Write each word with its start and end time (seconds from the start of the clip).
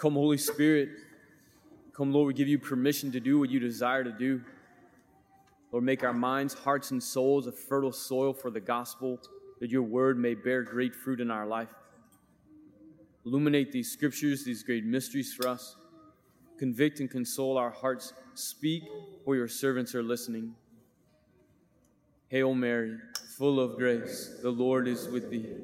Come, 0.00 0.14
Holy 0.14 0.38
Spirit. 0.38 0.88
Come, 1.92 2.10
Lord, 2.10 2.28
we 2.28 2.32
give 2.32 2.48
you 2.48 2.58
permission 2.58 3.12
to 3.12 3.20
do 3.20 3.38
what 3.38 3.50
you 3.50 3.60
desire 3.60 4.02
to 4.02 4.10
do. 4.10 4.40
Lord, 5.72 5.84
make 5.84 6.02
our 6.02 6.14
minds, 6.14 6.54
hearts, 6.54 6.90
and 6.90 7.02
souls 7.02 7.46
a 7.46 7.52
fertile 7.52 7.92
soil 7.92 8.32
for 8.32 8.50
the 8.50 8.60
gospel, 8.60 9.20
that 9.60 9.68
your 9.68 9.82
word 9.82 10.18
may 10.18 10.34
bear 10.34 10.62
great 10.62 10.94
fruit 10.94 11.20
in 11.20 11.30
our 11.30 11.46
life. 11.46 11.74
Illuminate 13.26 13.72
these 13.72 13.92
scriptures, 13.92 14.42
these 14.42 14.62
great 14.62 14.86
mysteries 14.86 15.34
for 15.34 15.46
us. 15.46 15.76
Convict 16.58 17.00
and 17.00 17.10
console 17.10 17.58
our 17.58 17.70
hearts. 17.70 18.14
Speak, 18.32 18.84
for 19.26 19.36
your 19.36 19.48
servants 19.48 19.94
are 19.94 20.02
listening. 20.02 20.54
Hail 22.28 22.54
Mary, 22.54 22.96
full 23.36 23.60
of 23.60 23.76
grace, 23.76 24.34
the 24.40 24.50
Lord 24.50 24.88
is 24.88 25.08
with 25.08 25.28
thee. 25.30 25.56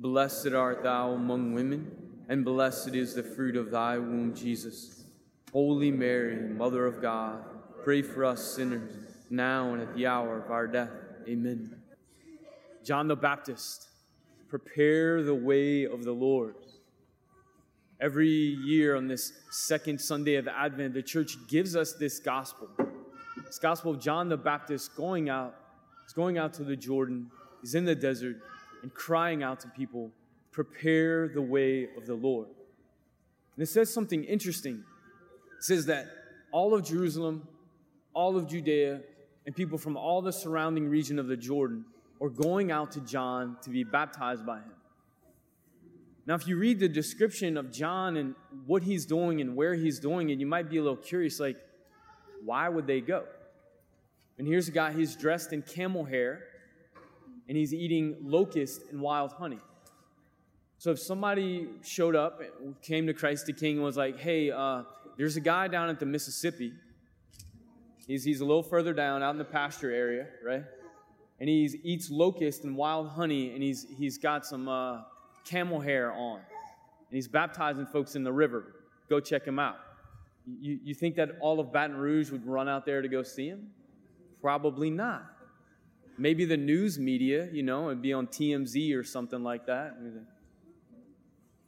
Blessed 0.00 0.48
art 0.48 0.82
thou 0.82 1.12
among 1.12 1.54
women, 1.54 1.95
and 2.28 2.44
blessed 2.44 2.94
is 2.94 3.14
the 3.14 3.22
fruit 3.22 3.56
of 3.56 3.70
thy 3.70 3.98
womb, 3.98 4.34
Jesus. 4.34 5.04
Holy 5.52 5.90
Mary, 5.90 6.36
Mother 6.36 6.86
of 6.86 7.00
God, 7.00 7.44
pray 7.84 8.02
for 8.02 8.24
us 8.24 8.42
sinners, 8.42 8.92
now 9.30 9.72
and 9.72 9.82
at 9.82 9.94
the 9.94 10.06
hour 10.06 10.42
of 10.42 10.50
our 10.50 10.66
death. 10.66 10.90
Amen. 11.28 11.76
John 12.84 13.08
the 13.08 13.16
Baptist, 13.16 13.88
prepare 14.48 15.22
the 15.22 15.34
way 15.34 15.84
of 15.84 16.04
the 16.04 16.12
Lord. 16.12 16.56
Every 18.00 18.28
year 18.28 18.94
on 18.96 19.08
this 19.08 19.32
second 19.50 20.00
Sunday 20.00 20.34
of 20.34 20.48
Advent, 20.48 20.94
the 20.94 21.02
church 21.02 21.36
gives 21.48 21.74
us 21.74 21.94
this 21.94 22.18
gospel. 22.18 22.68
This 23.44 23.58
gospel 23.58 23.92
of 23.92 24.00
John 24.00 24.28
the 24.28 24.36
Baptist 24.36 24.94
going 24.96 25.28
out, 25.28 25.54
he's 26.04 26.12
going 26.12 26.38
out 26.38 26.52
to 26.54 26.64
the 26.64 26.76
Jordan, 26.76 27.30
he's 27.62 27.74
in 27.74 27.84
the 27.84 27.94
desert, 27.94 28.36
and 28.82 28.92
crying 28.92 29.42
out 29.42 29.60
to 29.60 29.68
people, 29.68 30.10
prepare 30.56 31.28
the 31.28 31.42
way 31.42 31.86
of 31.98 32.06
the 32.06 32.14
Lord. 32.14 32.48
And 32.48 33.62
it 33.62 33.66
says 33.66 33.92
something 33.92 34.24
interesting. 34.24 34.82
It 35.58 35.64
says 35.64 35.84
that 35.84 36.06
all 36.50 36.72
of 36.72 36.82
Jerusalem, 36.82 37.46
all 38.14 38.38
of 38.38 38.48
Judea, 38.48 39.02
and 39.44 39.54
people 39.54 39.76
from 39.76 39.98
all 39.98 40.22
the 40.22 40.32
surrounding 40.32 40.88
region 40.88 41.18
of 41.18 41.26
the 41.26 41.36
Jordan 41.36 41.84
are 42.22 42.30
going 42.30 42.72
out 42.72 42.90
to 42.92 43.00
John 43.00 43.58
to 43.64 43.70
be 43.70 43.84
baptized 43.84 44.46
by 44.46 44.56
him. 44.56 44.72
Now, 46.24 46.36
if 46.36 46.48
you 46.48 46.56
read 46.56 46.80
the 46.80 46.88
description 46.88 47.58
of 47.58 47.70
John 47.70 48.16
and 48.16 48.34
what 48.64 48.82
he's 48.82 49.04
doing 49.04 49.42
and 49.42 49.56
where 49.56 49.74
he's 49.74 50.00
doing 50.00 50.30
it, 50.30 50.38
you 50.38 50.46
might 50.46 50.70
be 50.70 50.78
a 50.78 50.82
little 50.82 50.96
curious 50.96 51.38
like, 51.38 51.58
why 52.42 52.66
would 52.70 52.86
they 52.86 53.02
go? 53.02 53.24
And 54.38 54.48
here's 54.48 54.68
a 54.68 54.72
guy, 54.72 54.94
he's 54.94 55.16
dressed 55.16 55.52
in 55.52 55.60
camel 55.60 56.06
hair 56.06 56.44
and 57.46 57.58
he's 57.58 57.74
eating 57.74 58.16
locust 58.22 58.80
and 58.90 59.02
wild 59.02 59.32
honey. 59.32 59.60
So 60.78 60.90
if 60.90 60.98
somebody 60.98 61.68
showed 61.82 62.14
up, 62.14 62.40
and 62.60 62.80
came 62.82 63.06
to 63.06 63.14
Christ 63.14 63.46
the 63.46 63.52
King, 63.52 63.76
and 63.76 63.84
was 63.84 63.96
like, 63.96 64.18
hey, 64.18 64.50
uh, 64.50 64.82
there's 65.16 65.36
a 65.36 65.40
guy 65.40 65.68
down 65.68 65.88
at 65.88 65.98
the 65.98 66.06
Mississippi. 66.06 66.72
He's, 68.06 68.24
he's 68.24 68.40
a 68.40 68.44
little 68.44 68.62
further 68.62 68.92
down, 68.92 69.22
out 69.22 69.30
in 69.30 69.38
the 69.38 69.44
pasture 69.44 69.90
area, 69.90 70.26
right? 70.44 70.64
And 71.40 71.48
he 71.48 71.68
eats 71.82 72.10
locust 72.10 72.64
and 72.64 72.76
wild 72.76 73.08
honey, 73.08 73.52
and 73.52 73.62
he's, 73.62 73.86
he's 73.98 74.18
got 74.18 74.46
some. 74.46 74.68
Uh, 74.68 75.00
camel 75.46 75.80
hair 75.80 76.12
on. 76.12 76.36
And 76.36 77.14
he's 77.14 77.28
baptizing 77.28 77.86
folks 77.86 78.16
in 78.16 78.24
the 78.24 78.32
river. 78.32 78.74
Go 79.08 79.20
check 79.20 79.46
him 79.46 79.58
out. 79.58 79.76
You, 80.46 80.78
you 80.82 80.94
think 80.94 81.16
that 81.16 81.30
all 81.40 81.60
of 81.60 81.72
Baton 81.72 81.96
Rouge 81.96 82.30
would 82.30 82.46
run 82.46 82.68
out 82.68 82.84
there 82.84 83.00
to 83.00 83.08
go 83.08 83.22
see 83.22 83.48
him? 83.48 83.70
Probably 84.40 84.90
not. 84.90 85.24
Maybe 86.18 86.44
the 86.44 86.56
news 86.56 86.98
media, 86.98 87.48
you 87.52 87.62
know, 87.62 87.88
and 87.88 88.00
be 88.00 88.12
on 88.12 88.26
TMZ 88.26 88.96
or 88.96 89.04
something 89.04 89.42
like 89.42 89.66
that. 89.66 89.96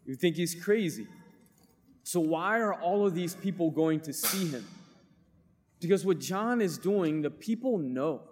You 0.09 0.17
think 0.17 0.37
he's 0.37 0.55
crazy. 0.55 1.07
So, 2.03 2.19
why 2.19 2.61
are 2.61 2.73
all 2.73 3.07
of 3.07 3.15
these 3.15 3.35
people 3.35 3.71
going 3.71 4.01
to 4.01 4.13
see 4.15 4.49
him? 4.49 4.67
Because 5.81 6.03
what 6.05 6.19
John 6.19 6.63
is 6.63 6.79
doing, 6.79 7.21
the 7.21 7.31
people 7.31 7.77
know. 7.77 8.23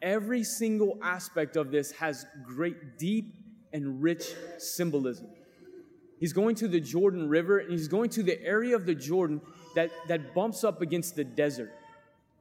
Every 0.00 0.42
single 0.42 0.98
aspect 1.02 1.56
of 1.56 1.70
this 1.70 1.92
has 1.92 2.24
great, 2.42 2.96
deep 2.98 3.34
and 3.74 4.02
rich 4.02 4.24
symbolism. 4.56 5.28
He's 6.18 6.32
going 6.32 6.54
to 6.56 6.68
the 6.68 6.80
Jordan 6.80 7.28
River 7.28 7.58
and 7.58 7.70
he's 7.70 7.86
going 7.86 8.08
to 8.10 8.22
the 8.22 8.42
area 8.42 8.74
of 8.74 8.86
the 8.86 8.94
Jordan 8.94 9.42
that, 9.74 9.90
that 10.08 10.34
bumps 10.34 10.64
up 10.64 10.80
against 10.80 11.14
the 11.14 11.24
desert. 11.24 11.70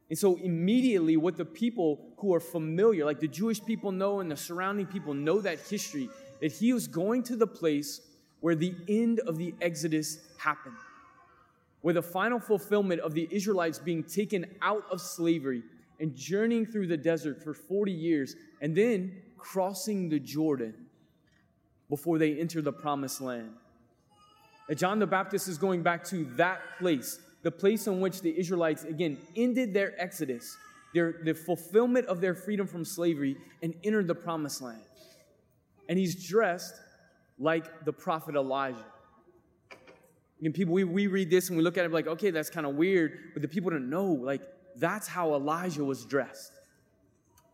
And 0.09 0.17
so, 0.17 0.37
immediately, 0.37 1.17
what 1.17 1.35
the 1.35 1.43
people 1.43 1.99
who 2.19 2.33
are 2.33 2.39
familiar, 2.39 3.03
like 3.03 3.19
the 3.19 3.27
Jewish 3.27 3.61
people 3.61 3.91
know 3.91 4.21
and 4.21 4.31
the 4.31 4.37
surrounding 4.37 4.85
people 4.85 5.13
know 5.13 5.41
that 5.41 5.59
history, 5.59 6.09
that 6.39 6.53
he 6.53 6.71
was 6.71 6.87
going 6.87 7.23
to 7.23 7.35
the 7.35 7.45
place 7.45 7.99
where 8.41 8.55
the 8.55 8.75
end 8.87 9.19
of 9.21 9.37
the 9.37 9.53
Exodus 9.61 10.19
happened, 10.37 10.77
where 11.81 11.93
the 11.93 12.01
final 12.01 12.39
fulfillment 12.39 13.01
of 13.01 13.13
the 13.13 13.27
Israelites 13.31 13.79
being 13.79 14.03
taken 14.03 14.45
out 14.61 14.85
of 14.91 15.01
slavery 15.01 15.63
and 15.99 16.15
journeying 16.15 16.65
through 16.65 16.87
the 16.87 16.97
desert 16.97 17.43
for 17.43 17.53
40 17.53 17.91
years 17.91 18.35
and 18.61 18.75
then 18.75 19.21
crossing 19.37 20.09
the 20.09 20.19
Jordan 20.19 20.73
before 21.89 22.17
they 22.17 22.39
enter 22.39 22.61
the 22.61 22.71
promised 22.71 23.19
land. 23.19 23.51
And 24.69 24.77
John 24.77 24.99
the 24.99 25.07
Baptist 25.07 25.47
is 25.47 25.57
going 25.57 25.81
back 25.81 26.03
to 26.05 26.25
that 26.35 26.61
place, 26.77 27.19
the 27.41 27.51
place 27.51 27.87
in 27.87 27.99
which 27.99 28.21
the 28.21 28.37
Israelites, 28.37 28.83
again, 28.83 29.17
ended 29.35 29.73
their 29.73 29.99
exodus, 29.99 30.55
their, 30.93 31.15
the 31.23 31.33
fulfillment 31.33 32.05
of 32.05 32.21
their 32.21 32.35
freedom 32.35 32.67
from 32.67 32.85
slavery, 32.85 33.35
and 33.63 33.73
entered 33.83 34.07
the 34.07 34.15
promised 34.15 34.61
land. 34.61 34.81
And 35.89 35.97
he's 35.97 36.27
dressed 36.27 36.75
like 37.39 37.85
the 37.85 37.93
prophet 37.93 38.35
Elijah. 38.35 38.85
And 40.41 40.53
people, 40.53 40.73
we, 40.73 40.83
we 40.83 41.07
read 41.07 41.29
this 41.29 41.49
and 41.49 41.57
we 41.57 41.63
look 41.63 41.77
at 41.77 41.85
it 41.85 41.91
like, 41.91 42.07
okay, 42.07 42.31
that's 42.31 42.49
kind 42.49 42.65
of 42.65 42.75
weird, 42.75 43.31
but 43.33 43.41
the 43.41 43.47
people 43.47 43.71
don't 43.71 43.89
know, 43.89 44.05
like, 44.05 44.41
that's 44.75 45.07
how 45.07 45.33
Elijah 45.33 45.83
was 45.83 46.05
dressed. 46.05 46.53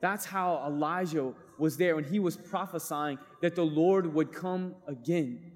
That's 0.01 0.25
how 0.25 0.63
Elijah 0.68 1.34
was 1.57 1.78
there 1.78 1.96
when 1.96 2.03
he 2.03 2.19
was 2.19 2.38
prophesying 2.38 3.18
that 3.41 3.56
the 3.56 3.63
Lord 3.66 4.13
would 4.13 4.31
come 4.31 4.75
again. 4.88 5.51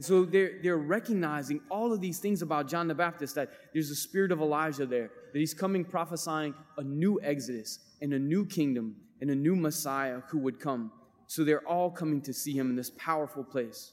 So 0.00 0.24
they're, 0.24 0.60
they're 0.62 0.78
recognizing 0.78 1.60
all 1.70 1.92
of 1.92 2.00
these 2.00 2.20
things 2.20 2.40
about 2.40 2.68
John 2.68 2.88
the 2.88 2.94
Baptist 2.94 3.34
that 3.34 3.50
there's 3.72 3.90
a 3.90 3.96
spirit 3.96 4.32
of 4.32 4.40
Elijah 4.40 4.86
there, 4.86 5.10
that 5.32 5.38
he's 5.38 5.54
coming 5.54 5.84
prophesying 5.84 6.54
a 6.78 6.84
new 6.84 7.20
Exodus 7.22 7.80
and 8.00 8.12
a 8.14 8.18
new 8.18 8.46
kingdom 8.46 8.96
and 9.20 9.30
a 9.30 9.34
new 9.34 9.56
Messiah 9.56 10.20
who 10.28 10.38
would 10.38 10.60
come. 10.60 10.92
So 11.30 11.44
they're 11.44 11.64
all 11.64 11.92
coming 11.92 12.20
to 12.22 12.32
see 12.32 12.58
him 12.58 12.70
in 12.70 12.74
this 12.74 12.90
powerful 12.98 13.44
place. 13.44 13.92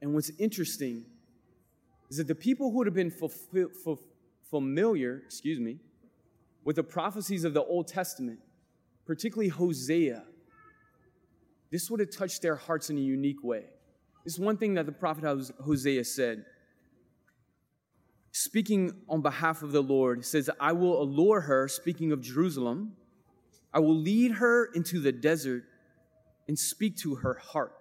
And 0.00 0.14
what's 0.14 0.30
interesting 0.38 1.04
is 2.08 2.16
that 2.16 2.26
the 2.26 2.34
people 2.34 2.70
who 2.70 2.78
would 2.78 2.86
have 2.86 2.94
been 2.94 3.12
familiar, 4.48 5.22
excuse 5.26 5.60
me, 5.60 5.76
with 6.64 6.76
the 6.76 6.82
prophecies 6.82 7.44
of 7.44 7.52
the 7.52 7.62
Old 7.62 7.88
Testament, 7.88 8.38
particularly 9.04 9.50
Hosea, 9.50 10.22
this 11.70 11.90
would 11.90 12.00
have 12.00 12.10
touched 12.10 12.40
their 12.40 12.56
hearts 12.56 12.88
in 12.88 12.96
a 12.96 13.02
unique 13.02 13.44
way. 13.44 13.64
This 14.24 14.38
one 14.38 14.56
thing 14.56 14.72
that 14.74 14.86
the 14.86 14.92
prophet 14.92 15.24
Hosea 15.62 16.04
said. 16.04 16.46
Speaking 18.32 18.94
on 19.10 19.20
behalf 19.20 19.62
of 19.62 19.72
the 19.72 19.82
Lord, 19.82 20.24
says, 20.24 20.48
I 20.58 20.72
will 20.72 21.02
allure 21.02 21.42
her, 21.42 21.68
speaking 21.68 22.12
of 22.12 22.22
Jerusalem, 22.22 22.96
I 23.72 23.78
will 23.78 23.96
lead 23.96 24.32
her 24.32 24.66
into 24.74 25.00
the 25.00 25.12
desert 25.12 25.64
and 26.48 26.58
speak 26.58 26.96
to 26.98 27.16
her 27.16 27.34
heart. 27.34 27.72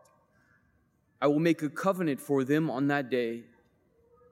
I 1.21 1.27
will 1.27 1.39
make 1.39 1.61
a 1.63 1.69
covenant 1.69 2.19
for 2.21 2.43
them 2.43 2.69
on 2.69 2.87
that 2.87 3.09
day. 3.09 3.43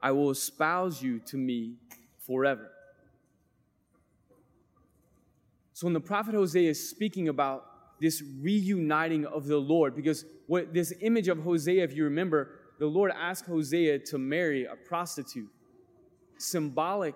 I 0.01 0.11
will 0.11 0.29
espouse 0.29 1.01
you 1.01 1.19
to 1.25 1.37
me 1.37 1.75
forever. 2.25 2.69
So 5.73 5.85
when 5.85 5.93
the 5.93 5.99
prophet 5.99 6.33
Hosea 6.33 6.69
is 6.69 6.89
speaking 6.89 7.27
about 7.27 7.65
this 7.99 8.23
reuniting 8.41 9.25
of 9.25 9.47
the 9.47 9.57
Lord, 9.57 9.95
because 9.95 10.25
what 10.45 10.73
this 10.73 10.93
image 11.01 11.27
of 11.27 11.39
Hosea, 11.39 11.83
if 11.83 11.93
you 11.95 12.03
remember, 12.03 12.51
the 12.79 12.85
Lord 12.85 13.11
asked 13.11 13.45
Hosea 13.45 13.99
to 13.99 14.17
marry 14.17 14.65
a 14.65 14.75
prostitute, 14.75 15.49
symbolic 16.37 17.15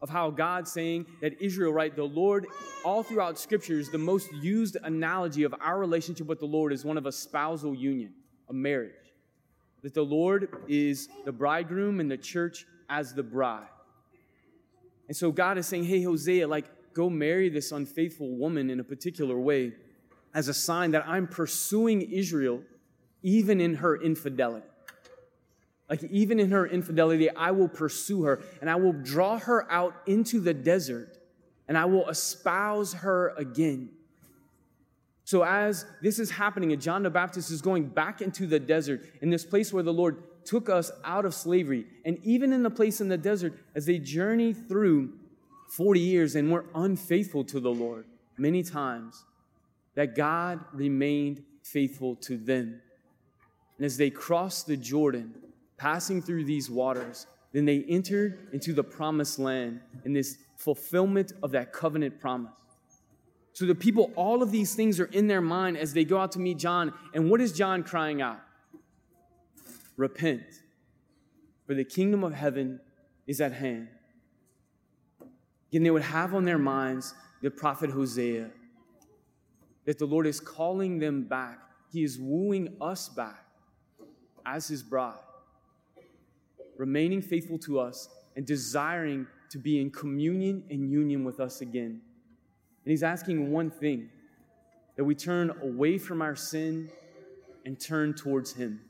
of 0.00 0.08
how 0.08 0.30
God's 0.30 0.72
saying 0.72 1.06
that 1.20 1.40
Israel, 1.42 1.72
right, 1.72 1.94
the 1.94 2.04
Lord, 2.04 2.46
all 2.84 3.02
throughout 3.02 3.38
scriptures, 3.38 3.88
the 3.90 3.98
most 3.98 4.32
used 4.32 4.76
analogy 4.82 5.42
of 5.42 5.54
our 5.60 5.78
relationship 5.78 6.26
with 6.26 6.38
the 6.38 6.46
Lord 6.46 6.72
is 6.72 6.84
one 6.84 6.96
of 6.96 7.06
a 7.06 7.12
spousal 7.12 7.74
union, 7.74 8.12
a 8.48 8.52
marriage. 8.52 8.94
That 9.82 9.94
the 9.94 10.04
Lord 10.04 10.48
is 10.68 11.08
the 11.24 11.32
bridegroom 11.32 12.00
and 12.00 12.10
the 12.10 12.16
church 12.16 12.66
as 12.88 13.14
the 13.14 13.22
bride. 13.22 13.68
And 15.08 15.16
so 15.16 15.32
God 15.32 15.58
is 15.58 15.66
saying, 15.66 15.84
hey, 15.84 16.02
Hosea, 16.02 16.46
like, 16.46 16.66
go 16.94 17.08
marry 17.08 17.48
this 17.48 17.72
unfaithful 17.72 18.36
woman 18.36 18.70
in 18.70 18.80
a 18.80 18.84
particular 18.84 19.38
way 19.38 19.72
as 20.34 20.48
a 20.48 20.54
sign 20.54 20.90
that 20.92 21.06
I'm 21.06 21.26
pursuing 21.26 22.02
Israel 22.02 22.62
even 23.22 23.60
in 23.60 23.74
her 23.76 24.00
infidelity. 24.00 24.66
Like, 25.88 26.04
even 26.04 26.38
in 26.38 26.50
her 26.50 26.66
infidelity, 26.66 27.30
I 27.30 27.50
will 27.50 27.68
pursue 27.68 28.22
her 28.24 28.42
and 28.60 28.68
I 28.68 28.76
will 28.76 28.92
draw 28.92 29.38
her 29.38 29.70
out 29.72 29.94
into 30.06 30.40
the 30.40 30.52
desert 30.52 31.18
and 31.66 31.78
I 31.78 31.86
will 31.86 32.08
espouse 32.08 32.94
her 32.94 33.34
again. 33.36 33.90
So, 35.24 35.44
as 35.44 35.84
this 36.00 36.18
is 36.18 36.30
happening, 36.30 36.72
and 36.72 36.80
John 36.80 37.02
the 37.02 37.10
Baptist 37.10 37.50
is 37.50 37.60
going 37.60 37.88
back 37.88 38.22
into 38.22 38.46
the 38.46 38.58
desert, 38.58 39.04
in 39.20 39.28
this 39.28 39.44
place 39.44 39.74
where 39.74 39.82
the 39.82 39.92
Lord 39.92 40.22
took 40.46 40.70
us 40.70 40.90
out 41.04 41.26
of 41.26 41.34
slavery. 41.34 41.84
And 42.06 42.18
even 42.24 42.54
in 42.54 42.62
the 42.62 42.70
place 42.70 43.02
in 43.02 43.08
the 43.08 43.18
desert, 43.18 43.52
as 43.74 43.84
they 43.84 43.98
journey 43.98 44.54
through 44.54 45.12
40 45.68 46.00
years 46.00 46.34
and 46.34 46.50
were 46.50 46.64
unfaithful 46.74 47.44
to 47.44 47.60
the 47.60 47.70
Lord 47.70 48.06
many 48.38 48.62
times, 48.62 49.22
that 49.94 50.16
God 50.16 50.64
remained 50.72 51.44
faithful 51.62 52.16
to 52.16 52.38
them. 52.38 52.80
And 53.76 53.84
as 53.84 53.98
they 53.98 54.08
crossed 54.08 54.66
the 54.66 54.78
Jordan, 54.78 55.34
passing 55.78 56.20
through 56.20 56.44
these 56.44 56.68
waters, 56.68 57.26
then 57.52 57.64
they 57.64 57.84
entered 57.88 58.48
into 58.52 58.72
the 58.74 58.84
promised 58.84 59.38
land 59.38 59.80
in 60.04 60.12
this 60.12 60.36
fulfillment 60.56 61.32
of 61.42 61.52
that 61.52 61.72
covenant 61.72 62.20
promise. 62.20 62.52
So 63.52 63.64
the 63.64 63.74
people, 63.74 64.12
all 64.14 64.42
of 64.42 64.50
these 64.50 64.74
things 64.74 65.00
are 65.00 65.06
in 65.06 65.26
their 65.26 65.40
mind 65.40 65.76
as 65.78 65.92
they 65.92 66.04
go 66.04 66.18
out 66.18 66.32
to 66.32 66.38
meet 66.38 66.58
John. 66.58 66.92
And 67.14 67.30
what 67.30 67.40
is 67.40 67.52
John 67.52 67.82
crying 67.82 68.20
out? 68.20 68.40
Repent, 69.96 70.44
for 71.66 71.74
the 71.74 71.84
kingdom 71.84 72.22
of 72.22 72.32
heaven 72.32 72.80
is 73.26 73.40
at 73.40 73.52
hand. 73.52 73.88
Again, 75.70 75.82
they 75.82 75.90
would 75.90 76.02
have 76.02 76.34
on 76.34 76.44
their 76.44 76.58
minds 76.58 77.14
the 77.42 77.50
prophet 77.50 77.90
Hosea, 77.90 78.50
that 79.84 79.98
the 79.98 80.06
Lord 80.06 80.26
is 80.26 80.38
calling 80.38 80.98
them 80.98 81.24
back. 81.24 81.58
He 81.92 82.04
is 82.04 82.18
wooing 82.18 82.76
us 82.80 83.08
back 83.08 83.44
as 84.46 84.68
his 84.68 84.82
bride, 84.82 85.18
remaining 86.78 87.20
faithful 87.20 87.58
to 87.58 87.78
us 87.78 88.08
and 88.36 88.46
desiring 88.46 89.26
to 89.50 89.58
be 89.58 89.80
in 89.80 89.90
communion 89.90 90.62
and 90.70 90.90
union 90.90 91.24
with 91.24 91.40
us 91.40 91.60
again. 91.60 92.00
And 92.84 92.90
he's 92.90 93.02
asking 93.02 93.52
one 93.52 93.70
thing 93.70 94.08
that 94.96 95.04
we 95.04 95.14
turn 95.14 95.52
away 95.62 95.98
from 95.98 96.22
our 96.22 96.34
sin 96.34 96.90
and 97.66 97.78
turn 97.78 98.14
towards 98.14 98.54
him. 98.54 98.80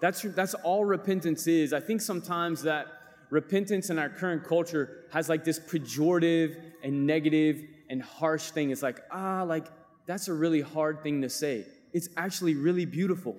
That's, 0.00 0.22
that's 0.22 0.54
all 0.54 0.84
repentance 0.84 1.46
is. 1.46 1.72
I 1.72 1.80
think 1.80 2.00
sometimes 2.00 2.62
that 2.62 2.86
repentance 3.30 3.90
in 3.90 3.98
our 3.98 4.08
current 4.08 4.44
culture 4.44 5.04
has 5.12 5.28
like 5.28 5.44
this 5.44 5.58
pejorative 5.58 6.56
and 6.82 7.06
negative 7.06 7.62
and 7.90 8.02
harsh 8.02 8.50
thing. 8.50 8.70
It's 8.70 8.82
like, 8.82 9.00
ah, 9.10 9.42
like 9.42 9.66
that's 10.06 10.28
a 10.28 10.32
really 10.32 10.60
hard 10.60 11.02
thing 11.02 11.22
to 11.22 11.28
say. 11.28 11.66
It's 11.92 12.08
actually 12.16 12.54
really 12.54 12.84
beautiful. 12.84 13.36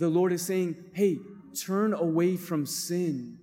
The 0.00 0.08
Lord 0.08 0.32
is 0.32 0.40
saying, 0.40 0.76
hey, 0.94 1.18
turn 1.54 1.92
away 1.92 2.38
from 2.38 2.64
sin. 2.64 3.38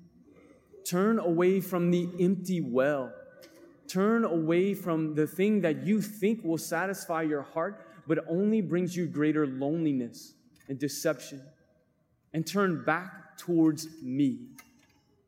Turn 0.90 1.20
away 1.20 1.62
from 1.62 1.92
the 1.92 2.10
empty 2.20 2.62
well. 2.62 3.14
Turn 3.88 4.26
away 4.26 4.74
from 4.74 5.14
the 5.14 5.28
thing 5.28 5.62
that 5.62 5.86
you 5.86 6.02
think 6.02 6.44
will 6.44 6.58
satisfy 6.58 7.22
your 7.22 7.44
heart, 7.44 7.86
but 8.08 8.26
only 8.28 8.62
brings 8.62 8.98
you 8.98 9.06
greater 9.06 9.46
loneliness 9.46 10.34
and 10.68 10.80
deception. 10.80 11.44
And 12.34 12.46
turn 12.46 12.84
back 12.84 13.38
towards 13.38 13.88
me. 14.02 14.40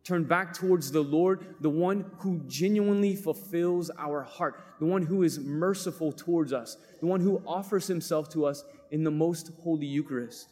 Turn 0.03 0.23
back 0.23 0.55
towards 0.55 0.91
the 0.91 1.03
Lord, 1.03 1.57
the 1.61 1.69
one 1.69 2.09
who 2.17 2.41
genuinely 2.47 3.15
fulfills 3.15 3.91
our 3.99 4.23
heart, 4.23 4.63
the 4.79 4.87
one 4.87 5.03
who 5.03 5.21
is 5.21 5.37
merciful 5.37 6.11
towards 6.11 6.53
us, 6.53 6.77
the 6.99 7.05
one 7.05 7.21
who 7.21 7.39
offers 7.45 7.85
himself 7.85 8.29
to 8.29 8.47
us 8.47 8.63
in 8.89 9.03
the 9.03 9.11
most 9.11 9.51
holy 9.61 9.85
Eucharist. 9.85 10.49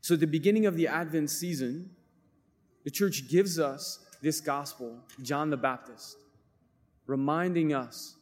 So, 0.00 0.14
at 0.14 0.20
the 0.20 0.26
beginning 0.26 0.66
of 0.66 0.76
the 0.76 0.88
Advent 0.88 1.30
season, 1.30 1.90
the 2.84 2.90
church 2.90 3.28
gives 3.28 3.58
us 3.58 3.98
this 4.22 4.40
gospel, 4.40 4.96
John 5.22 5.50
the 5.50 5.56
Baptist, 5.56 6.16
reminding 7.06 7.72
us 7.74 8.16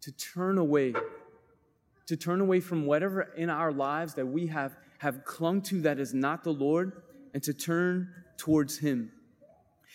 to 0.00 0.12
turn 0.12 0.58
away, 0.58 0.94
to 2.06 2.16
turn 2.16 2.40
away 2.40 2.60
from 2.60 2.86
whatever 2.86 3.22
in 3.36 3.50
our 3.50 3.72
lives 3.72 4.14
that 4.14 4.26
we 4.26 4.46
have, 4.48 4.76
have 4.98 5.24
clung 5.24 5.62
to 5.62 5.80
that 5.82 5.98
is 5.98 6.14
not 6.14 6.44
the 6.44 6.52
Lord, 6.52 7.02
and 7.34 7.42
to 7.42 7.52
turn 7.52 8.12
towards 8.36 8.78
Him. 8.78 9.10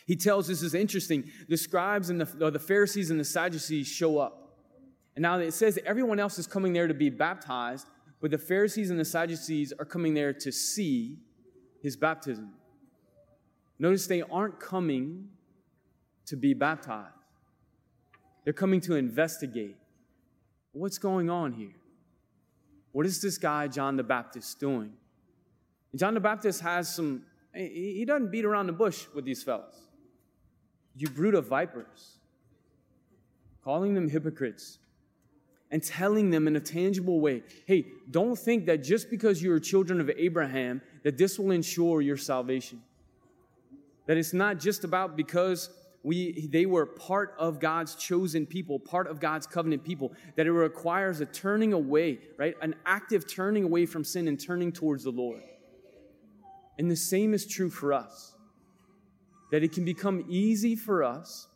He 0.06 0.16
tells 0.16 0.48
this 0.48 0.62
is 0.62 0.74
interesting. 0.74 1.30
The 1.48 1.58
scribes 1.58 2.10
and 2.10 2.22
the, 2.22 2.52
the 2.52 2.60
Pharisees 2.60 3.12
and 3.12 3.20
the 3.20 3.26
Sadducees 3.26 3.88
show 3.88 4.18
up. 4.18 4.58
And 5.16 5.24
now 5.24 5.40
it 5.40 5.54
says 5.54 5.80
everyone 5.86 6.20
else 6.20 6.40
is 6.40 6.48
coming 6.48 6.74
there 6.74 6.88
to 6.88 6.94
be 6.94 7.10
baptized, 7.10 7.88
but 8.22 8.30
the 8.30 8.38
Pharisees 8.38 8.92
and 8.92 9.00
the 9.00 9.06
Sadducees 9.06 9.74
are 9.78 9.86
coming 9.86 10.14
there 10.14 10.32
to 10.32 10.52
see 10.52 11.18
his 11.82 11.98
baptism. 11.98 12.52
Notice 13.80 14.06
they 14.06 14.22
aren't 14.22 14.60
coming 14.60 15.30
to 16.28 16.36
be 16.38 16.54
baptized, 16.54 17.16
they're 18.44 18.54
coming 18.54 18.80
to 18.82 18.96
investigate 18.96 19.76
what's 20.72 20.98
going 20.98 21.30
on 21.30 21.54
here. 21.54 21.76
What 22.92 23.06
is 23.06 23.22
this 23.22 23.38
guy, 23.38 23.68
John 23.68 23.98
the 23.98 24.04
Baptist, 24.04 24.60
doing? 24.60 24.94
John 25.96 26.14
the 26.14 26.20
Baptist 26.20 26.62
has 26.62 26.94
some, 26.94 27.24
he 27.54 28.06
doesn't 28.06 28.32
beat 28.32 28.46
around 28.46 28.68
the 28.68 28.74
bush 28.74 29.06
with 29.14 29.26
these 29.26 29.44
fellows. 29.44 29.76
You 30.96 31.10
brood 31.10 31.36
of 31.36 31.48
vipers, 31.48 32.18
calling 33.64 33.94
them 33.94 34.10
hypocrites 34.10 34.78
and 35.72 35.82
telling 35.82 36.30
them 36.30 36.48
in 36.48 36.56
a 36.56 36.60
tangible 36.60 37.20
way 37.20 37.44
hey, 37.66 37.86
don't 38.10 38.38
think 38.38 38.66
that 38.66 38.84
just 38.84 39.10
because 39.10 39.42
you're 39.42 39.60
children 39.60 40.02
of 40.02 40.10
Abraham, 40.18 40.82
that 41.04 41.18
this 41.18 41.40
will 41.40 41.52
ensure 41.52 42.02
your 42.02 42.18
salvation. 42.18 42.82
That 44.08 44.18
it's 44.18 44.34
not 44.34 44.60
just 44.60 44.84
about 44.84 45.16
because 45.16 45.70
we, 46.04 46.48
they 46.52 46.66
were 46.66 46.86
part 46.86 47.36
of 47.38 47.60
God's 47.60 47.96
chosen 47.96 48.46
people, 48.46 48.80
part 48.80 49.08
of 49.08 49.20
God's 49.20 49.46
covenant 49.46 49.84
people, 49.84 50.14
that 50.36 50.48
it 50.48 50.52
requires 50.52 51.22
a 51.22 51.26
turning 51.26 51.74
away, 51.74 52.20
right? 52.38 52.56
An 52.62 52.76
active 52.86 53.28
turning 53.28 53.64
away 53.64 53.86
from 53.86 54.04
sin 54.04 54.28
and 54.28 54.40
turning 54.40 54.72
towards 54.72 55.04
the 55.04 55.12
Lord. 55.12 55.44
And 56.80 56.90
the 56.90 56.96
same 56.96 57.34
is 57.34 57.46
true 57.46 57.70
for 57.70 57.94
us. 57.94 58.34
That 59.52 59.64
it 59.64 59.74
can 59.74 59.86
become 59.86 60.26
easy 60.28 60.76
for 60.76 61.04
us 61.04 61.48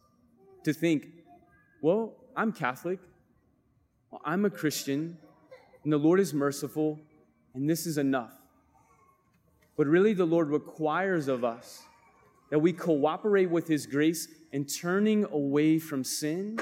to 0.63 0.73
think, 0.73 1.07
well, 1.81 2.13
I'm 2.35 2.51
Catholic, 2.51 2.99
well, 4.15 4.21
I'm 4.23 4.45
a 4.45 4.49
Christian, 4.49 5.17
and 5.83 5.91
the 5.91 5.97
Lord 5.97 6.21
is 6.21 6.33
merciful, 6.33 7.01
and 7.53 7.69
this 7.69 7.85
is 7.85 7.97
enough. 7.97 8.31
But 9.75 9.87
really, 9.87 10.13
the 10.13 10.23
Lord 10.23 10.47
requires 10.47 11.27
of 11.27 11.43
us 11.43 11.83
that 12.49 12.59
we 12.59 12.71
cooperate 12.71 13.47
with 13.47 13.67
His 13.67 13.85
grace 13.85 14.29
in 14.53 14.63
turning 14.67 15.25
away 15.25 15.79
from 15.79 16.05
sin 16.05 16.59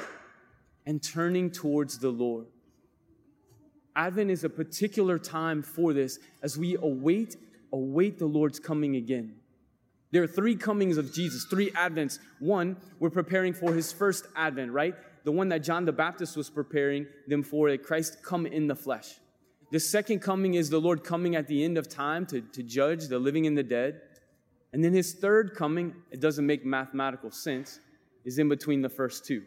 and 0.88 1.04
turning 1.04 1.52
towards 1.52 2.00
the 2.00 2.10
Lord. 2.10 2.48
Advent 3.96 4.32
is 4.32 4.44
a 4.44 4.50
particular 4.50 5.20
time 5.20 5.62
for 5.62 5.94
this 5.94 6.18
as 6.42 6.58
we 6.58 6.76
await 6.78 7.36
await 7.72 8.18
the 8.18 8.26
Lord's 8.26 8.60
coming 8.60 8.96
again. 8.96 9.36
There 10.10 10.24
are 10.24 10.28
three 10.28 10.56
comings 10.56 10.98
of 10.98 11.14
Jesus, 11.14 11.46
three 11.46 11.70
advents. 11.72 12.18
One, 12.40 12.78
we're 13.00 13.12
preparing 13.12 13.54
for 13.54 13.74
his 13.74 13.92
first 13.92 14.26
advent, 14.36 14.72
right? 14.72 14.96
The 15.24 15.32
one 15.32 15.50
that 15.50 15.60
John 15.60 15.86
the 15.86 15.94
Baptist 15.94 16.36
was 16.36 16.50
preparing 16.50 17.08
them 17.28 17.44
for, 17.44 17.72
that 17.72 17.84
Christ 17.84 18.24
come 18.24 18.46
in 18.46 18.68
the 18.68 18.76
flesh. 18.76 19.20
The 19.72 19.80
second 19.80 20.20
coming 20.20 20.54
is 20.54 20.70
the 20.70 20.80
Lord 20.80 21.04
coming 21.04 21.36
at 21.36 21.48
the 21.48 21.64
end 21.64 21.78
of 21.78 21.90
time 21.90 22.26
to, 22.28 22.42
to 22.42 22.62
judge 22.62 23.08
the 23.08 23.18
living 23.18 23.48
and 23.48 23.58
the 23.58 23.64
dead. 23.64 24.02
And 24.72 24.84
then 24.84 24.94
his 24.94 25.14
third 25.14 25.56
coming, 25.56 25.96
it 26.12 26.20
doesn't 26.20 26.46
make 26.46 26.66
mathematical 26.66 27.32
sense, 27.32 27.80
is 28.26 28.38
in 28.38 28.50
between 28.50 28.82
the 28.82 28.90
first 28.90 29.26
two. 29.26 29.44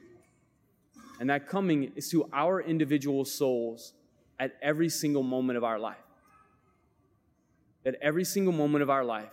And 1.21 1.31
that 1.31 1.47
coming 1.47 1.93
is 1.95 2.09
to 2.11 2.29
our 2.33 2.61
individual 2.61 3.25
souls 3.25 3.93
at 4.39 4.57
every 4.63 4.89
single 4.89 5.23
moment 5.23 5.57
of 5.57 5.65
our 5.65 5.79
life. 5.79 5.97
At 7.85 7.95
every 8.03 8.25
single 8.25 8.53
moment 8.53 8.83
of 8.83 8.91
our 8.91 9.05
life, 9.05 9.31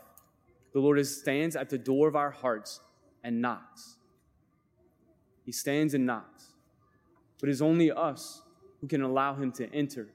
the 0.73 0.79
Lord 0.79 1.05
stands 1.05 1.55
at 1.55 1.69
the 1.69 1.77
door 1.77 2.07
of 2.07 2.15
our 2.15 2.31
hearts 2.31 2.79
and 3.23 3.41
knocks. 3.41 3.97
He 5.45 5.51
stands 5.51 5.93
and 5.93 6.05
knocks. 6.05 6.53
But 7.39 7.49
it's 7.49 7.61
only 7.61 7.91
us 7.91 8.41
who 8.79 8.87
can 8.87 9.01
allow 9.01 9.35
him 9.35 9.51
to 9.53 9.73
enter. 9.73 10.07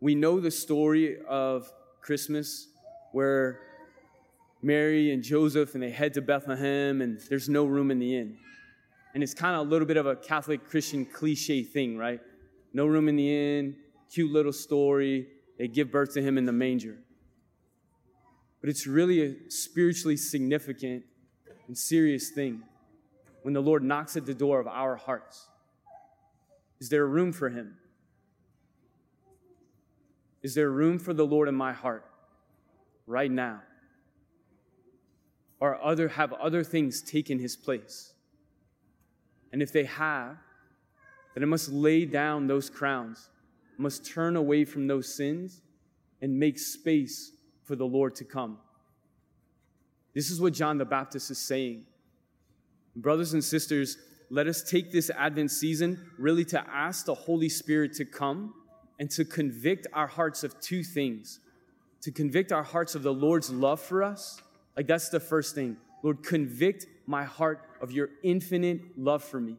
We 0.00 0.14
know 0.14 0.40
the 0.40 0.50
story 0.50 1.18
of 1.28 1.70
Christmas 2.00 2.68
where 3.12 3.60
Mary 4.62 5.12
and 5.12 5.22
Joseph, 5.22 5.74
and 5.74 5.82
they 5.82 5.90
head 5.90 6.14
to 6.14 6.22
Bethlehem, 6.22 7.00
and 7.02 7.20
there's 7.28 7.48
no 7.48 7.64
room 7.66 7.90
in 7.90 7.98
the 7.98 8.16
inn. 8.16 8.38
And 9.14 9.22
it's 9.22 9.34
kind 9.34 9.54
of 9.54 9.66
a 9.66 9.70
little 9.70 9.86
bit 9.86 9.96
of 9.96 10.06
a 10.06 10.16
Catholic 10.16 10.68
Christian 10.68 11.04
cliche 11.04 11.62
thing, 11.62 11.96
right? 11.96 12.20
No 12.72 12.86
room 12.86 13.08
in 13.08 13.16
the 13.16 13.58
inn, 13.58 13.76
cute 14.12 14.32
little 14.32 14.52
story. 14.52 15.28
They 15.58 15.68
give 15.68 15.90
birth 15.90 16.14
to 16.14 16.22
him 16.22 16.36
in 16.38 16.44
the 16.44 16.52
manger. 16.52 16.98
But 18.60 18.70
it's 18.70 18.86
really 18.86 19.22
a 19.22 19.50
spiritually 19.50 20.16
significant 20.16 21.04
and 21.68 21.76
serious 21.76 22.30
thing 22.30 22.62
when 23.44 23.54
the 23.54 23.62
Lord 23.62 23.84
knocks 23.84 24.16
at 24.16 24.26
the 24.26 24.34
door 24.34 24.58
of 24.58 24.66
our 24.66 24.96
hearts. 24.96 25.48
Is 26.80 26.88
there 26.88 27.06
room 27.06 27.32
for 27.32 27.48
him? 27.48 27.76
Is 30.42 30.54
there 30.54 30.70
room 30.70 30.98
for 30.98 31.14
the 31.14 31.24
Lord 31.24 31.48
in 31.48 31.54
my 31.54 31.72
heart 31.72 32.04
right 33.06 33.30
now? 33.30 33.60
or 35.64 35.82
other 35.82 36.08
have 36.08 36.30
other 36.34 36.62
things 36.62 37.00
taken 37.00 37.38
his 37.38 37.56
place? 37.56 38.12
And 39.50 39.62
if 39.62 39.72
they 39.72 39.84
have, 39.84 40.36
then 41.32 41.42
I 41.42 41.46
must 41.46 41.70
lay 41.70 42.04
down 42.04 42.46
those 42.46 42.68
crowns, 42.68 43.30
must 43.78 44.04
turn 44.04 44.36
away 44.36 44.66
from 44.66 44.86
those 44.88 45.16
sins 45.16 45.62
and 46.20 46.38
make 46.38 46.58
space 46.58 47.32
for 47.62 47.76
the 47.76 47.86
Lord 47.86 48.14
to 48.16 48.24
come. 48.24 48.58
This 50.14 50.30
is 50.30 50.38
what 50.38 50.52
John 50.52 50.76
the 50.76 50.84
Baptist 50.84 51.30
is 51.30 51.38
saying. 51.38 51.86
Brothers 52.96 53.34
and 53.34 53.42
sisters, 53.42 53.98
let 54.30 54.46
us 54.46 54.62
take 54.62 54.92
this 54.92 55.10
Advent 55.10 55.50
season 55.50 56.10
really 56.18 56.44
to 56.46 56.70
ask 56.70 57.06
the 57.06 57.14
Holy 57.14 57.48
Spirit 57.48 57.92
to 57.94 58.04
come 58.04 58.54
and 58.98 59.10
to 59.10 59.24
convict 59.24 59.86
our 59.92 60.06
hearts 60.06 60.44
of 60.44 60.58
two 60.60 60.82
things 60.82 61.40
to 62.04 62.12
convict 62.12 62.52
our 62.52 62.62
hearts 62.62 62.94
of 62.94 63.02
the 63.02 63.14
Lord's 63.14 63.48
love 63.48 63.80
for 63.80 64.02
us. 64.02 64.38
Like, 64.76 64.86
that's 64.86 65.08
the 65.08 65.20
first 65.20 65.54
thing. 65.54 65.78
Lord, 66.02 66.22
convict 66.22 66.84
my 67.06 67.24
heart 67.24 67.62
of 67.80 67.92
your 67.92 68.10
infinite 68.22 68.82
love 68.98 69.24
for 69.24 69.40
me. 69.40 69.56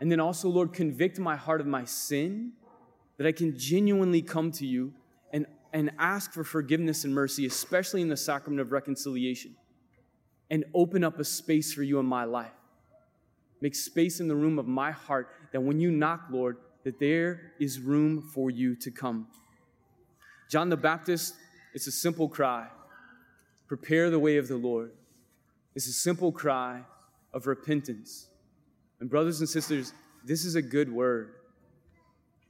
And 0.00 0.10
then 0.10 0.18
also, 0.18 0.48
Lord, 0.48 0.72
convict 0.72 1.20
my 1.20 1.36
heart 1.36 1.60
of 1.60 1.68
my 1.68 1.84
sin, 1.84 2.54
that 3.16 3.28
I 3.28 3.32
can 3.32 3.56
genuinely 3.56 4.22
come 4.22 4.50
to 4.52 4.66
you 4.66 4.92
and, 5.32 5.46
and 5.72 5.92
ask 6.00 6.32
for 6.32 6.42
forgiveness 6.42 7.04
and 7.04 7.14
mercy, 7.14 7.46
especially 7.46 8.02
in 8.02 8.08
the 8.08 8.16
sacrament 8.16 8.60
of 8.60 8.72
reconciliation, 8.72 9.54
and 10.50 10.64
open 10.74 11.04
up 11.04 11.18
a 11.18 11.24
space 11.24 11.72
for 11.72 11.82
you 11.82 11.98
in 11.98 12.06
my 12.06 12.24
life. 12.24 12.50
Make 13.60 13.74
space 13.74 14.20
in 14.20 14.28
the 14.28 14.34
room 14.34 14.58
of 14.58 14.66
my 14.66 14.90
heart 14.90 15.28
that 15.52 15.60
when 15.60 15.80
you 15.80 15.90
knock, 15.90 16.22
Lord, 16.30 16.56
that 16.84 16.98
there 16.98 17.52
is 17.60 17.78
room 17.78 18.22
for 18.22 18.50
you 18.50 18.74
to 18.76 18.90
come. 18.90 19.28
John 20.50 20.68
the 20.68 20.76
Baptist, 20.76 21.34
it's 21.74 21.86
a 21.86 21.92
simple 21.92 22.28
cry 22.28 22.68
prepare 23.68 24.10
the 24.10 24.18
way 24.18 24.36
of 24.36 24.48
the 24.48 24.56
Lord. 24.56 24.90
It's 25.76 25.86
a 25.86 25.92
simple 25.92 26.32
cry 26.32 26.82
of 27.32 27.46
repentance. 27.46 28.26
And, 28.98 29.08
brothers 29.08 29.38
and 29.38 29.48
sisters, 29.48 29.92
this 30.24 30.44
is 30.44 30.56
a 30.56 30.62
good 30.62 30.92
word. 30.92 31.34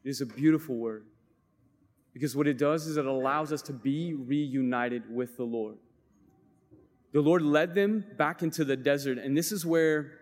It 0.03 0.09
is 0.09 0.23
a 0.23 0.27
beautiful 0.27 0.77
word. 0.77 1.05
Because 2.15 2.35
what 2.35 2.47
it 2.47 2.57
does 2.57 2.87
is 2.87 2.97
it 2.97 3.05
allows 3.05 3.53
us 3.53 3.61
to 3.63 3.73
be 3.75 4.15
reunited 4.15 5.03
with 5.15 5.37
the 5.37 5.45
Lord. 5.45 5.77
The 7.13 7.21
Lord 7.21 7.43
led 7.43 7.75
them 7.75 8.05
back 8.17 8.43
into 8.43 8.65
the 8.65 8.77
desert, 8.77 9.19
and 9.19 9.37
this 9.37 9.51
is 9.51 9.67
where 9.67 10.13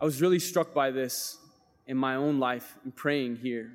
I 0.00 0.04
was 0.04 0.20
really 0.20 0.38
struck 0.38 0.72
by 0.72 0.90
this 0.90 1.38
in 1.86 1.96
my 1.96 2.16
own 2.16 2.40
life 2.40 2.76
and 2.82 2.94
praying 2.94 3.36
here. 3.36 3.72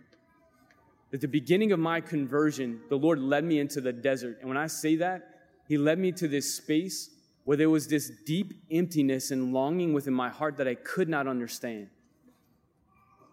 At 1.14 1.22
the 1.22 1.28
beginning 1.28 1.72
of 1.72 1.80
my 1.80 2.02
conversion, 2.02 2.82
the 2.90 2.98
Lord 2.98 3.20
led 3.20 3.44
me 3.44 3.60
into 3.60 3.80
the 3.80 3.94
desert. 3.94 4.40
And 4.40 4.50
when 4.50 4.58
I 4.58 4.68
say 4.68 4.98
that, 4.98 5.30
He 5.68 5.78
led 5.78 6.00
me 6.00 6.12
to 6.14 6.28
this 6.28 6.56
space 6.56 7.12
where 7.46 7.56
there 7.56 7.70
was 7.70 7.88
this 7.88 8.12
deep 8.26 8.54
emptiness 8.70 9.32
and 9.32 9.54
longing 9.54 9.94
within 9.94 10.14
my 10.14 10.28
heart 10.30 10.58
that 10.58 10.68
I 10.68 10.76
could 10.76 11.08
not 11.08 11.28
understand. 11.28 11.88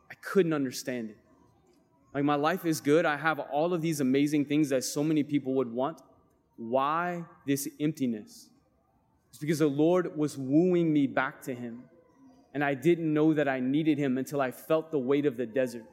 I 0.08 0.14
couldn't 0.22 0.52
understand 0.52 1.10
it. 1.10 1.16
Like, 2.14 2.22
my 2.22 2.36
life 2.36 2.64
is 2.64 2.80
good. 2.80 3.04
I 3.04 3.16
have 3.16 3.40
all 3.40 3.74
of 3.74 3.82
these 3.82 4.00
amazing 4.00 4.44
things 4.44 4.68
that 4.68 4.84
so 4.84 5.02
many 5.02 5.24
people 5.24 5.54
would 5.54 5.72
want. 5.72 6.00
Why 6.56 7.24
this 7.46 7.68
emptiness? 7.80 8.48
It's 9.30 9.38
because 9.38 9.58
the 9.58 9.66
Lord 9.66 10.16
was 10.16 10.38
wooing 10.38 10.92
me 10.92 11.06
back 11.06 11.42
to 11.42 11.54
Him. 11.54 11.84
And 12.52 12.62
I 12.62 12.74
didn't 12.74 13.12
know 13.12 13.34
that 13.34 13.48
I 13.48 13.58
needed 13.58 13.98
Him 13.98 14.16
until 14.16 14.40
I 14.40 14.52
felt 14.52 14.92
the 14.92 14.98
weight 14.98 15.26
of 15.26 15.36
the 15.36 15.46
desert. 15.46 15.84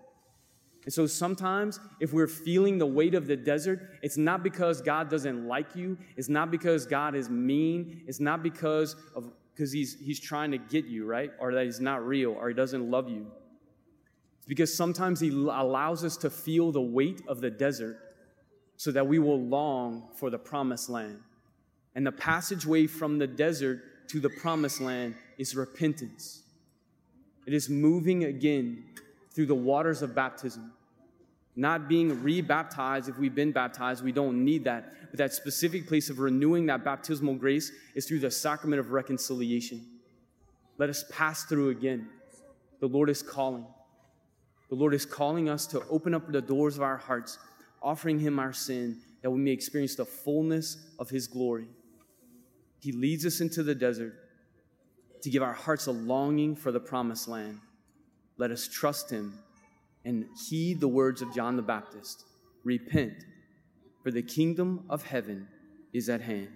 And 0.84 0.94
so 0.94 1.06
sometimes, 1.06 1.80
if 2.00 2.12
we're 2.12 2.28
feeling 2.28 2.78
the 2.78 2.88
weight 2.88 3.14
of 3.14 3.28
the 3.28 3.36
desert, 3.36 3.98
it's 4.02 4.18
not 4.18 4.42
because 4.42 4.82
God 4.82 5.10
doesn't 5.10 5.48
like 5.48 5.76
you. 5.76 5.98
It's 6.18 6.30
not 6.30 6.50
because 6.50 6.86
God 6.88 7.14
is 7.14 7.30
mean. 7.30 8.04
It's 8.08 8.20
not 8.20 8.42
because 8.42 8.96
of 9.16 9.32
because 9.54 9.72
he's 9.72 10.00
he's 10.00 10.20
trying 10.20 10.52
to 10.52 10.58
get 10.58 10.86
you 10.86 11.06
right, 11.06 11.32
or 11.40 11.54
that 11.54 11.66
he's 11.66 11.80
not 11.80 12.06
real, 12.06 12.32
or 12.32 12.48
he 12.48 12.56
doesn't 12.56 12.90
love 12.90 13.10
you. 13.10 13.28
It's 14.40 14.48
because 14.48 14.76
sometimes 14.76 15.20
he 15.20 15.30
allows 15.30 16.04
us 16.04 16.18
to 16.18 16.32
feel 16.32 16.72
the 16.72 16.82
weight 16.82 17.22
of 17.28 17.42
the 17.42 17.52
desert, 17.52 18.11
so 18.82 18.92
that 18.92 19.06
we 19.06 19.20
will 19.20 19.40
long 19.40 20.08
for 20.16 20.32
the 20.32 20.40
promised 20.40 20.90
land. 20.90 21.20
And 21.94 22.04
the 22.04 22.12
passageway 22.12 22.88
from 22.88 23.20
the 23.20 23.28
desert 23.28 24.08
to 24.08 24.20
the 24.20 24.32
promised 24.42 24.82
land 24.82 25.14
is 25.38 25.56
repentance. 25.56 26.42
It 27.46 27.54
is 27.54 27.70
moving 27.70 28.24
again 28.24 28.86
through 29.36 29.46
the 29.46 29.54
waters 29.54 30.02
of 30.02 30.16
baptism. 30.16 30.74
Not 31.56 31.88
being 31.88 32.24
rebaptized 32.24 33.08
if 33.08 33.20
we've 33.20 33.36
been 33.36 33.52
baptized, 33.52 34.04
we 34.04 34.12
don't 34.12 34.44
need 34.44 34.64
that. 34.64 35.12
But 35.12 35.20
that 35.20 35.34
specific 35.36 35.88
place 35.88 36.10
of 36.10 36.18
renewing 36.18 36.66
that 36.66 36.84
baptismal 36.84 37.36
grace 37.36 37.72
is 37.94 38.08
through 38.08 38.22
the 38.22 38.32
sacrament 38.32 38.80
of 38.80 38.90
reconciliation. 38.90 39.86
Let 40.80 40.90
us 40.90 41.06
pass 41.12 41.44
through 41.44 41.70
again. 41.70 42.10
The 42.80 42.88
Lord 42.88 43.12
is 43.12 43.22
calling. 43.22 43.68
The 44.70 44.76
Lord 44.76 44.96
is 44.96 45.06
calling 45.06 45.50
us 45.50 45.68
to 45.68 45.84
open 45.88 46.16
up 46.16 46.32
the 46.32 46.42
doors 46.42 46.78
of 46.78 46.82
our 46.82 46.98
hearts, 46.98 47.38
offering 47.82 48.20
Him 48.20 48.40
our 48.40 48.54
sin, 48.54 49.00
that 49.22 49.32
we 49.32 49.40
may 49.40 49.52
experience 49.52 49.96
the 49.96 50.06
fullness 50.06 50.78
of 51.00 51.10
His 51.10 51.28
glory. 51.28 51.68
He 52.80 52.92
leads 52.92 53.26
us 53.26 53.42
into 53.42 53.64
the 53.64 53.76
desert 53.76 54.16
to 55.22 55.30
give 55.30 55.44
our 55.44 55.54
hearts 55.54 55.86
a 55.86 55.92
longing 55.92 56.56
for 56.56 56.72
the 56.72 56.80
promised 56.80 57.28
land. 57.28 57.60
Let 58.38 58.52
us 58.52 58.68
trust 58.68 59.12
him 59.12 59.38
and 60.04 60.26
heed 60.50 60.80
the 60.80 60.88
words 60.88 61.22
of 61.22 61.34
John 61.34 61.56
the 61.56 61.62
Baptist 61.62 62.26
Repent, 62.64 63.14
for 64.04 64.12
the 64.12 64.24
kingdom 64.24 64.86
of 64.90 65.04
heaven 65.04 65.48
is 65.94 66.10
at 66.10 66.22
hand. 66.22 66.50